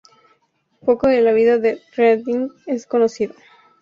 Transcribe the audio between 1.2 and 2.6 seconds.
la vida de Reading